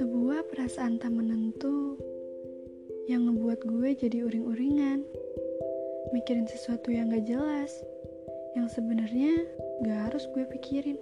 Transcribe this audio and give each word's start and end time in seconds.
Sebuah 0.00 0.48
perasaan 0.48 0.96
tak 0.96 1.12
menentu 1.12 2.00
yang 3.04 3.28
ngebuat 3.28 3.68
gue 3.68 3.90
jadi 4.00 4.24
uring-uringan, 4.24 5.04
mikirin 6.16 6.48
sesuatu 6.48 6.88
yang 6.88 7.12
gak 7.12 7.28
jelas, 7.28 7.68
yang 8.56 8.72
sebenarnya 8.72 9.44
gak 9.84 10.08
harus 10.08 10.24
gue 10.32 10.48
pikirin. 10.48 10.96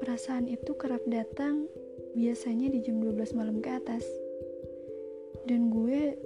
Perasaan 0.00 0.48
itu 0.48 0.72
kerap 0.80 1.04
datang 1.04 1.68
biasanya 2.16 2.72
di 2.72 2.80
jam 2.80 3.04
12 3.04 3.36
malam 3.36 3.60
ke 3.60 3.68
atas. 3.68 4.08
Dan 5.44 5.68
gue 5.68 6.16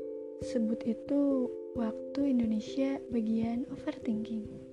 sebut 0.46 0.78
itu 0.86 1.50
waktu 1.74 2.38
Indonesia 2.38 3.02
bagian 3.10 3.66
overthinking. 3.74 4.69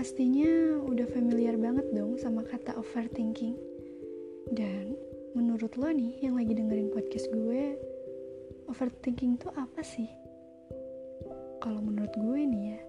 Pastinya 0.00 0.80
udah 0.80 1.04
familiar 1.12 1.60
banget 1.60 1.92
dong 1.92 2.16
sama 2.16 2.40
kata 2.40 2.72
overthinking. 2.80 3.52
Dan 4.48 4.96
menurut 5.36 5.76
lo 5.76 5.92
nih 5.92 6.16
yang 6.24 6.40
lagi 6.40 6.56
dengerin 6.56 6.88
podcast 6.88 7.28
gue, 7.28 7.76
overthinking 8.72 9.36
itu 9.36 9.52
apa 9.52 9.84
sih? 9.84 10.08
Kalau 11.60 11.84
menurut 11.84 12.16
gue 12.16 12.40
nih 12.48 12.64
ya, 12.72 12.80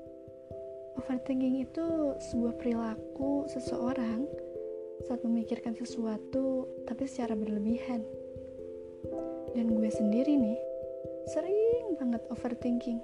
overthinking 1.04 1.60
itu 1.60 2.16
sebuah 2.32 2.56
perilaku 2.56 3.44
seseorang 3.52 4.24
saat 5.04 5.20
memikirkan 5.28 5.76
sesuatu 5.76 6.64
tapi 6.88 7.12
secara 7.12 7.36
berlebihan. 7.36 8.08
Dan 9.52 9.68
gue 9.68 9.92
sendiri 9.92 10.32
nih, 10.40 10.60
sering 11.28 12.00
banget 12.00 12.24
overthinking 12.32 13.04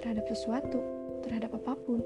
terhadap 0.00 0.24
sesuatu, 0.24 0.80
terhadap 1.20 1.52
apa 1.52 1.76
pun. 1.84 2.00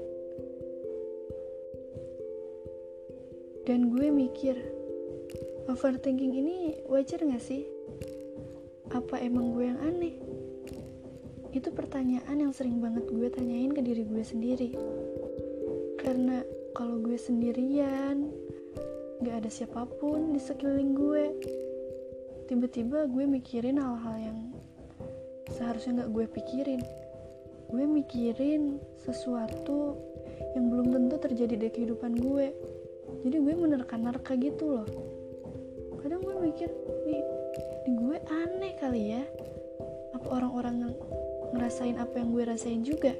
Dan 3.61 3.93
gue 3.93 4.09
mikir, 4.09 4.57
overthinking 5.69 6.33
ini 6.33 6.81
wajar 6.89 7.21
gak 7.21 7.45
sih? 7.45 7.61
Apa 8.89 9.21
emang 9.21 9.53
gue 9.53 9.69
yang 9.69 9.77
aneh? 9.85 10.17
Itu 11.53 11.69
pertanyaan 11.69 12.41
yang 12.41 12.53
sering 12.57 12.81
banget 12.81 13.05
gue 13.13 13.29
tanyain 13.29 13.69
ke 13.69 13.85
diri 13.85 14.01
gue 14.09 14.23
sendiri. 14.25 14.73
Karena 16.01 16.41
kalau 16.73 17.05
gue 17.05 17.13
sendirian, 17.13 18.33
gak 19.21 19.45
ada 19.45 19.49
siapa 19.53 19.85
pun 20.01 20.33
di 20.33 20.41
sekeliling 20.41 20.97
gue. 20.97 21.25
Tiba-tiba 22.49 23.05
gue 23.05 23.29
mikirin 23.29 23.77
hal-hal 23.77 24.15
yang 24.17 24.39
seharusnya 25.53 26.01
gak 26.01 26.11
gue 26.17 26.25
pikirin. 26.33 26.81
Gue 27.69 27.85
mikirin 27.85 28.81
sesuatu 28.97 30.01
yang 30.57 30.73
belum 30.73 30.97
tentu 30.97 31.29
terjadi 31.29 31.55
di 31.61 31.69
kehidupan 31.69 32.17
gue 32.17 32.49
jadi 33.21 33.37
gue 33.37 33.53
menerka-nerka 33.53 34.33
gitu 34.41 34.81
loh. 34.81 34.87
Kadang 36.01 36.25
gue 36.25 36.35
mikir 36.41 36.69
nih, 37.05 37.21
nih 37.85 37.95
gue 37.95 38.17
aneh 38.25 38.73
kali 38.81 39.13
ya. 39.13 39.23
Apa 40.17 40.41
orang-orang 40.41 40.97
ngerasain 41.53 42.01
apa 42.01 42.17
yang 42.17 42.33
gue 42.33 42.43
rasain 42.43 42.81
juga? 42.81 43.13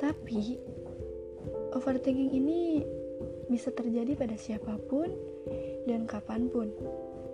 Tapi 0.00 0.56
overthinking 1.76 2.32
ini 2.32 2.80
bisa 3.52 3.68
terjadi 3.72 4.16
pada 4.16 4.36
siapa 4.40 4.80
pun 4.88 5.12
dan 5.84 6.08
kapan 6.08 6.48
pun. 6.48 6.72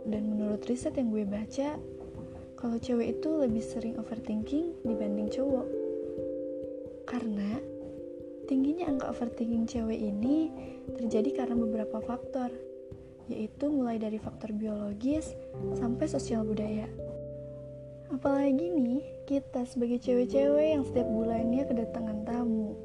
Dan 0.05 0.35
menurut 0.35 0.67
riset 0.67 0.99
yang 0.99 1.15
gue 1.15 1.25
baca 1.25 1.79
kalau 2.59 2.77
cewek 2.81 3.21
itu 3.21 3.29
lebih 3.29 3.63
sering 3.63 3.95
overthinking 4.01 4.75
dibanding 4.83 5.31
cowok. 5.31 5.69
Karena 7.05 7.61
Tingginya 8.45 8.93
angka 8.93 9.09
overthinking 9.09 9.65
cewek 9.65 9.97
ini 9.97 10.53
terjadi 11.01 11.45
karena 11.45 11.57
beberapa 11.57 11.97
faktor, 12.05 12.53
yaitu 13.25 13.73
mulai 13.73 13.97
dari 13.97 14.21
faktor 14.21 14.53
biologis 14.53 15.33
sampai 15.81 16.05
sosial 16.05 16.45
budaya. 16.45 16.85
Apalagi 18.13 18.69
nih, 18.69 19.01
kita 19.25 19.65
sebagai 19.65 19.97
cewek-cewek 20.05 20.77
yang 20.77 20.85
setiap 20.85 21.09
bulannya 21.09 21.65
kedatangan 21.65 22.19
tamu. 22.29 22.77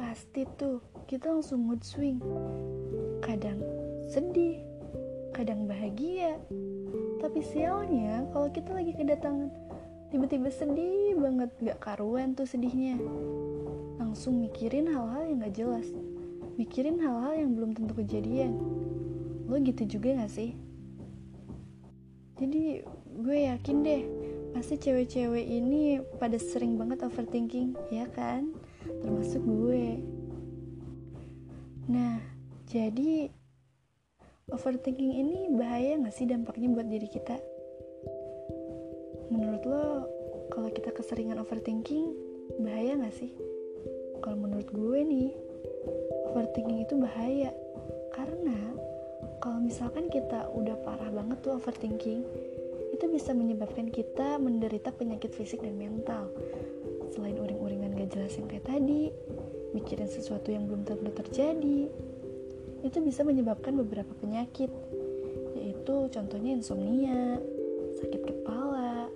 Pasti 0.00 0.48
tuh, 0.56 0.80
kita 1.04 1.28
langsung 1.28 1.68
mood 1.68 1.84
swing. 1.84 2.16
Kadang 3.20 3.60
sedih, 4.08 4.64
kadang 5.36 5.68
bahagia. 5.68 6.40
Tapi 7.20 7.44
sialnya, 7.44 8.24
kalau 8.32 8.48
kita 8.48 8.72
lagi 8.72 8.96
kedatangan, 8.96 9.52
tiba-tiba 10.08 10.48
sedih 10.48 11.20
banget, 11.20 11.52
gak 11.60 11.84
karuan 11.84 12.32
tuh 12.32 12.48
sedihnya 12.48 12.96
langsung 14.12 14.44
mikirin 14.44 14.92
hal-hal 14.92 15.24
yang 15.24 15.40
gak 15.40 15.56
jelas. 15.56 15.88
Mikirin 16.60 17.00
hal-hal 17.00 17.32
yang 17.32 17.56
belum 17.56 17.72
tentu 17.72 17.96
kejadian. 17.96 18.60
Lo 19.48 19.56
gitu 19.56 19.88
juga 19.88 20.20
gak 20.20 20.28
sih? 20.28 20.52
Jadi 22.36 22.84
gue 23.08 23.38
yakin 23.48 23.76
deh 23.80 24.04
pasti 24.52 24.76
cewek-cewek 24.76 25.48
ini 25.48 26.04
pada 26.20 26.36
sering 26.36 26.76
banget 26.76 27.00
overthinking 27.08 27.72
ya 27.88 28.04
kan? 28.12 28.52
Termasuk 28.84 29.40
gue. 29.48 30.04
Nah 31.88 32.20
jadi 32.68 33.32
overthinking 34.52 35.24
ini 35.24 35.56
bahaya 35.56 35.96
gak 36.04 36.12
sih 36.12 36.28
dampaknya 36.28 36.68
buat 36.68 36.84
diri 36.84 37.08
kita? 37.08 37.40
Menurut 39.32 39.64
lo 39.64 40.04
kalau 40.52 40.68
kita 40.68 40.92
keseringan 40.92 41.40
overthinking 41.40 42.12
bahaya 42.60 43.00
gak 43.00 43.16
sih 43.16 43.32
kalau 44.22 44.38
menurut 44.38 44.70
gue 44.70 44.98
nih 45.02 45.30
overthinking 46.30 46.86
itu 46.86 46.94
bahaya. 46.96 47.50
Karena 48.14 48.56
kalau 49.42 49.58
misalkan 49.58 50.06
kita 50.06 50.46
udah 50.54 50.78
parah 50.86 51.10
banget 51.10 51.42
tuh 51.42 51.58
overthinking 51.58 52.22
itu 52.94 53.04
bisa 53.10 53.34
menyebabkan 53.34 53.90
kita 53.90 54.38
menderita 54.38 54.94
penyakit 54.94 55.34
fisik 55.34 55.60
dan 55.60 55.74
mental. 55.74 56.30
Selain 57.12 57.36
uring-uringan 57.36 57.98
gak 57.98 58.14
jelas 58.14 58.32
yang 58.38 58.46
kayak 58.48 58.64
tadi 58.64 59.10
mikirin 59.74 60.08
sesuatu 60.08 60.54
yang 60.54 60.70
belum 60.70 60.86
tentu 60.86 61.10
terjadi 61.12 61.90
itu 62.86 62.98
bisa 63.02 63.26
menyebabkan 63.26 63.74
beberapa 63.74 64.14
penyakit. 64.22 64.70
Yaitu 65.58 66.08
contohnya 66.14 66.56
insomnia 66.56 67.42
sakit 67.98 68.22
kepala 68.22 69.10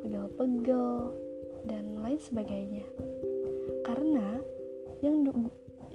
pegel-pegel 0.00 1.12
dan 1.68 2.00
lain 2.00 2.20
sebagainya 2.22 2.86
karena 3.88 4.44
yang 5.00 5.24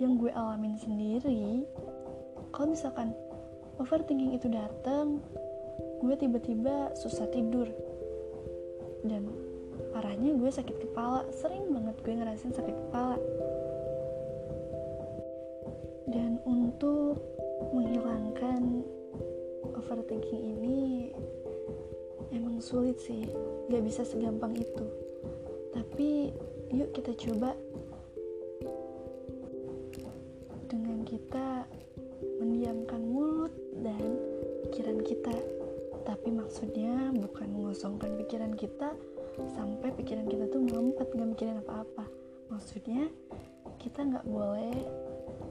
yang 0.02 0.18
gue 0.18 0.34
alamin 0.34 0.74
sendiri 0.82 1.62
kalau 2.50 2.74
misalkan 2.74 3.14
overthinking 3.78 4.34
itu 4.34 4.50
datang 4.50 5.22
gue 6.04 6.16
tiba-tiba 6.20 6.92
susah 7.00 7.26
tidur. 7.32 7.66
Dan 9.04 9.32
parahnya 9.96 10.36
gue 10.36 10.52
sakit 10.52 10.78
kepala 10.84 11.28
sering 11.32 11.72
banget 11.72 11.96
gue 12.04 12.14
ngerasain 12.14 12.54
sakit 12.54 12.76
kepala. 12.88 13.18
Dan 16.12 16.38
untuk 16.46 17.18
menghilangkan 17.72 18.84
overthinking 19.80 20.44
ini 20.60 20.78
emang 22.36 22.60
sulit 22.60 23.00
sih 23.00 23.26
gak 23.72 23.84
bisa 23.84 24.04
segampang 24.04 24.54
itu. 24.60 24.86
Tapi 25.74 26.36
yuk 26.70 26.92
kita 26.94 27.16
coba 27.18 27.56
kita 31.14 31.70
mendiamkan 32.42 33.06
mulut 33.06 33.54
dan 33.86 34.18
pikiran 34.66 34.98
kita. 35.06 35.38
Tapi 36.10 36.34
maksudnya 36.34 37.14
bukan 37.14 37.54
mengosongkan 37.54 38.18
pikiran 38.18 38.58
kita 38.58 38.98
sampai 39.54 39.94
pikiran 39.94 40.26
kita 40.26 40.50
tuh 40.50 40.66
melompat 40.66 41.14
gak 41.14 41.30
mikirin 41.38 41.62
apa-apa. 41.62 42.10
Maksudnya 42.50 43.14
kita 43.78 44.10
nggak 44.10 44.26
boleh 44.26 44.74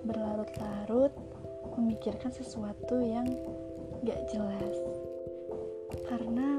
berlarut-larut 0.03 1.15
memikirkan 1.79 2.35
sesuatu 2.35 2.99
yang 2.99 3.31
gak 4.03 4.19
jelas. 4.35 4.77
Karena 6.11 6.59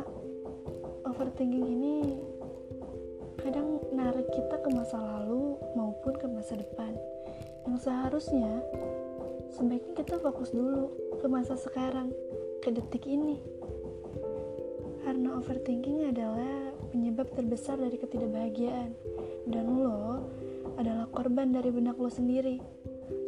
overthinking 1.04 1.68
ini 1.68 1.96
kadang 3.36 3.84
narik 3.92 4.32
kita 4.32 4.64
ke 4.64 4.70
masa 4.72 4.96
lalu 4.96 5.60
maupun 5.76 6.16
ke 6.16 6.26
masa 6.32 6.56
depan 6.56 6.96
yang 7.64 7.80
seharusnya 7.80 8.60
sebaiknya 9.56 9.94
kita 9.96 10.20
fokus 10.20 10.52
dulu 10.52 10.92
ke 11.22 11.28
masa 11.32 11.56
sekarang 11.56 12.12
ke 12.60 12.72
detik 12.72 13.08
ini. 13.08 13.40
Karena 15.04 15.36
overthinking 15.36 16.10
adalah 16.10 16.72
penyebab 16.90 17.28
terbesar 17.36 17.76
dari 17.76 18.00
ketidakbahagiaan. 18.00 18.96
Dan 19.48 19.66
lo 19.76 20.24
adalah 20.80 21.06
korban 21.12 21.52
dari 21.52 21.70
benak 21.70 22.00
lo 22.00 22.08
sendiri. 22.08 22.58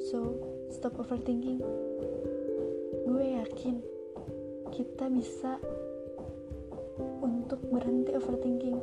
So 0.07 0.39
stop 0.71 0.97
overthinking. 0.99 1.59
Gue 3.05 3.25
yakin 3.37 3.83
kita 4.71 5.11
bisa 5.11 5.59
untuk 7.23 7.59
berhenti 7.69 8.15
overthinking 8.15 8.79